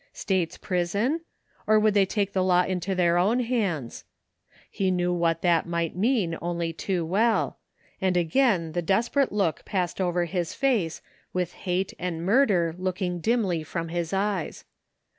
[0.13, 1.21] States prison?
[1.67, 4.03] Or would they take the law into their own hands?
[4.71, 7.59] He knew what that might mean only too well,
[8.01, 11.03] and again the desperate look passed over his face
[11.33, 14.65] with Hate and Murder looking dimly from his eyes.